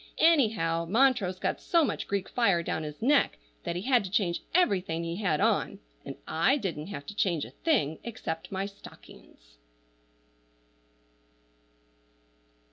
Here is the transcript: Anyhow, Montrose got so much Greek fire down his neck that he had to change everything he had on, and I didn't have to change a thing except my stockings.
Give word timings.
Anyhow, 0.17 0.85
Montrose 0.85 1.37
got 1.37 1.61
so 1.61 1.85
much 1.85 2.07
Greek 2.07 2.27
fire 2.27 2.63
down 2.63 2.81
his 2.81 3.03
neck 3.03 3.37
that 3.63 3.75
he 3.75 3.83
had 3.83 4.03
to 4.03 4.09
change 4.09 4.41
everything 4.51 5.03
he 5.03 5.17
had 5.17 5.39
on, 5.39 5.77
and 6.03 6.15
I 6.27 6.57
didn't 6.57 6.87
have 6.87 7.05
to 7.05 7.15
change 7.15 7.45
a 7.45 7.51
thing 7.51 7.99
except 8.03 8.51
my 8.51 8.65
stockings. 8.65 9.59